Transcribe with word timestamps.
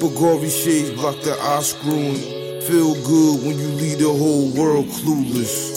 Bulgari 0.00 0.50
shades 0.50 0.90
block 0.90 1.20
the 1.22 1.32
eye 1.40 1.62
screwing. 1.62 2.20
Feel 2.68 2.94
good 3.06 3.46
when 3.46 3.58
you 3.58 3.68
leave 3.80 3.98
the 3.98 4.12
whole 4.12 4.50
world 4.52 4.86
clueless. 4.86 5.76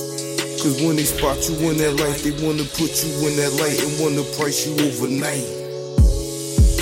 Cause 0.59 0.81
when 0.83 0.97
they 0.97 1.05
spot 1.05 1.37
you 1.47 1.55
in 1.71 1.77
that 1.77 1.95
light, 2.03 2.19
they 2.19 2.35
wanna 2.43 2.67
put 2.75 2.91
you 2.99 3.15
in 3.27 3.39
that 3.39 3.53
light 3.63 3.79
and 3.79 3.95
wanna 4.01 4.27
price 4.35 4.67
you 4.67 4.75
overnight. 4.83 5.47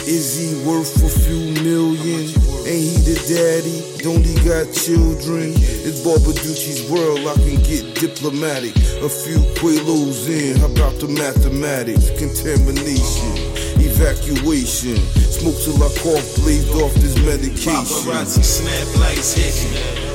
Is 0.07 0.39
he 0.39 0.55
worth 0.65 0.97
a 1.03 1.09
few 1.09 1.51
million? 1.61 2.31
Ain't 2.65 2.89
he 2.89 2.95
the 3.05 3.17
daddy? 3.27 3.83
Don't 4.01 4.23
he 4.25 4.33
got 4.41 4.71
children? 4.73 5.51
It's 5.85 6.01
Barbaducci's 6.01 6.89
world, 6.89 7.19
I 7.27 7.35
can 7.35 7.61
get 7.61 7.83
diplomatic. 7.99 8.73
A 9.03 9.09
few 9.09 9.43
quilos 9.59 10.27
in, 10.27 10.57
how 10.57 10.71
about 10.71 10.95
the 11.03 11.07
mathematics? 11.07 12.09
Contamination, 12.17 13.35
evacuation. 13.87 14.97
Smoke 15.31 15.57
till 15.63 15.79
I 15.79 15.89
cough, 16.03 16.27
blazed 16.43 16.69
off 16.75 16.93
this 16.95 17.15
medication. 17.23 17.71
Paparazzi 17.87 18.43
snap 18.43 18.87
lights 18.99 19.33
hitting. 19.33 20.07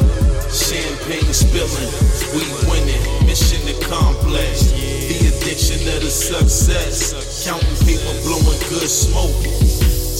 Champagne 0.52 1.32
spilling, 1.32 1.92
we 2.36 2.44
winning. 2.68 3.02
Mission 3.24 3.64
accomplished. 3.72 4.76
The 5.08 5.32
addiction 5.32 5.80
of 5.96 6.04
the 6.04 6.10
success. 6.12 7.16
Counting 7.44 7.78
people 7.88 8.12
blowing 8.24 8.60
good 8.68 8.90
smoke. 8.90 9.32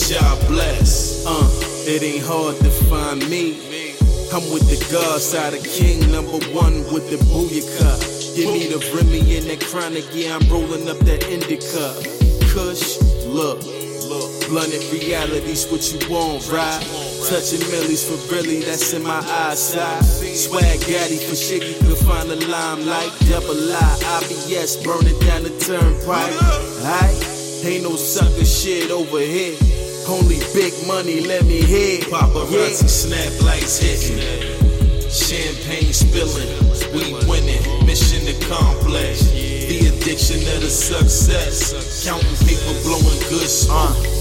God 0.08 0.48
bless. 0.48 1.24
Uh, 1.26 1.48
it 1.86 2.02
ain't 2.02 2.24
hard 2.24 2.56
to 2.56 2.70
find 2.88 3.20
me. 3.28 3.60
I'm 4.32 4.44
with 4.52 4.64
the 4.68 4.80
God 4.90 5.20
side 5.20 5.52
of 5.52 5.62
King, 5.64 6.10
number 6.10 6.40
one 6.56 6.84
with 6.92 7.10
the 7.10 7.16
booyaka. 7.28 8.00
Give 8.34 8.48
me 8.48 8.66
the 8.68 8.80
Remy 8.96 9.36
and 9.36 9.46
that 9.46 9.60
chronic, 9.60 10.04
yeah, 10.12 10.36
I'm 10.36 10.48
rolling 10.48 10.88
up 10.88 10.98
that 11.00 11.28
indica. 11.28 11.92
Kush, 12.48 12.96
look, 13.32 13.64
look, 14.08 14.48
blunted 14.48 14.84
reality's 14.92 15.66
what 15.72 15.82
you 15.88 15.98
want, 16.12 16.44
right? 16.52 16.80
Touching 17.28 17.64
millies 17.70 18.04
for 18.04 18.18
really, 18.32 18.60
that's 18.60 18.92
in 18.92 19.02
my 19.02 19.20
eyesight. 19.48 20.04
Swag 20.04 20.80
gaddy 20.86 21.16
for 21.16 21.34
shit 21.34 21.64
you 21.64 21.74
can 21.80 21.96
find 22.06 22.28
the 22.28 22.36
limelight. 22.46 23.10
Double 23.28 23.56
I, 23.72 24.20
IBS 24.20 24.84
burning 24.84 25.18
down 25.20 25.44
the 25.44 25.54
turnpike. 25.58 26.32
Aight, 26.84 27.64
ain't 27.64 27.84
no 27.84 27.96
sucker 27.96 28.44
shit 28.44 28.90
over 28.90 29.20
here. 29.20 29.56
Only 30.08 30.40
big 30.52 30.74
money, 30.86 31.20
let 31.20 31.44
me 31.44 31.62
hit. 31.62 32.04
Paparazzi 32.04 32.88
snap 32.88 33.32
lights 33.42 33.78
hitting. 33.78 34.20
Champagne 35.08 35.92
spilling, 35.92 36.52
we 36.92 37.14
winning. 37.28 37.86
Mission 37.86 38.26
accomplished. 38.28 39.41
Addiction 40.02 40.38
of 40.56 40.62
the 40.62 40.68
success. 40.68 42.04
Counting 42.04 42.34
paper, 42.44 42.74
blowing 42.82 43.20
good 43.30 43.48
smoke. 43.48 44.11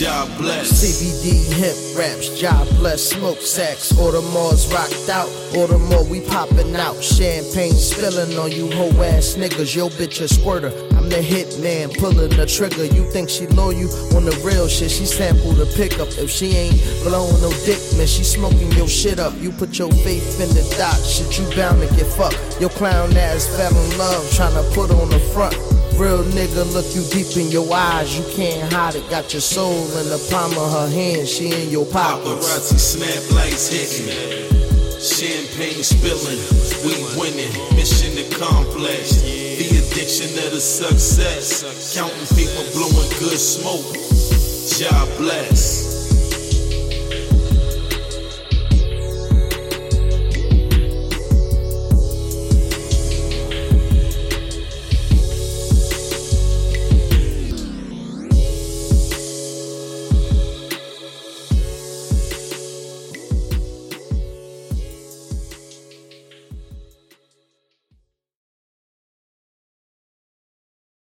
God 0.00 0.38
bless. 0.38 0.72
CBD 0.72 1.52
hemp 1.52 1.98
raps, 1.98 2.40
job 2.40 2.66
bless, 2.76 3.10
smoke 3.10 3.40
sacks. 3.40 3.92
Audemars 3.92 4.72
rocked 4.72 5.10
out, 5.10 5.28
Audemars 5.52 6.08
we 6.08 6.20
popping 6.22 6.74
out. 6.76 7.02
Champagne 7.02 7.72
spilling 7.72 8.38
on 8.38 8.50
you 8.50 8.70
hoe 8.70 9.02
ass 9.02 9.34
niggas. 9.36 9.76
Yo 9.76 9.90
bitch 9.90 10.22
a 10.22 10.28
squirter. 10.28 10.72
I'm 10.96 11.10
the 11.10 11.20
hit 11.20 11.58
man, 11.60 11.90
pulling 11.90 12.30
the 12.30 12.46
trigger. 12.46 12.86
You 12.86 13.10
think 13.10 13.28
she 13.28 13.46
loyal 13.48 13.74
You 13.74 13.88
on 14.16 14.24
the 14.24 14.40
real 14.42 14.66
shit? 14.66 14.90
She 14.90 15.04
sampled 15.04 15.56
the 15.56 15.66
pickup. 15.76 16.08
If 16.16 16.30
she 16.30 16.56
ain't 16.56 16.80
blowing 17.04 17.40
no 17.42 17.50
dick, 17.66 17.80
man, 17.98 18.06
she 18.06 18.24
smoking 18.24 18.72
your 18.72 18.88
shit 18.88 19.18
up. 19.18 19.34
You 19.40 19.52
put 19.52 19.78
your 19.78 19.90
faith 19.90 20.40
in 20.40 20.48
the 20.48 20.64
dot, 20.78 20.96
shit 21.04 21.38
you 21.38 21.44
bound 21.54 21.80
to 21.80 21.94
get 21.94 22.06
fucked. 22.06 22.60
Your 22.60 22.70
clown 22.70 23.14
ass 23.16 23.46
fell 23.56 23.76
in 23.76 23.98
love, 23.98 24.24
tryna 24.32 24.64
put 24.74 24.90
on 24.90 25.10
the 25.10 25.20
front. 25.34 25.54
Real 26.02 26.24
nigga 26.24 26.66
look 26.74 26.96
you 26.96 27.04
deep 27.14 27.36
in 27.36 27.52
your 27.52 27.72
eyes, 27.72 28.18
you 28.18 28.24
can't 28.34 28.72
hide 28.72 28.96
it. 28.96 29.08
Got 29.08 29.32
your 29.32 29.40
soul 29.40 29.86
in 29.98 30.08
the 30.08 30.18
palm 30.32 30.50
of 30.58 30.72
her 30.72 30.90
hand, 30.90 31.28
she 31.28 31.52
in 31.54 31.70
your 31.70 31.86
pockets. 31.86 32.28
Paparazzi 32.28 32.78
snap 32.80 33.36
lights 33.36 33.68
hitting. 33.70 34.10
Champagne 34.98 35.84
spilling, 35.84 36.42
we 36.82 36.98
winning. 37.14 37.54
Mission 37.76 38.18
accomplished. 38.18 39.22
The 39.22 39.78
addiction 39.78 40.36
of 40.44 40.50
the 40.50 40.60
success. 40.60 41.62
Counting 41.94 42.26
paper, 42.34 42.64
blowing 42.74 43.08
good 43.20 43.38
smoke. 43.38 43.94
God 44.80 45.18
bless. 45.18 45.91